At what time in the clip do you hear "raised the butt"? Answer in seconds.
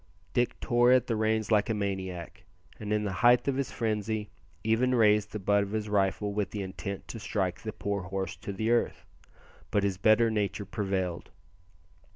4.95-5.61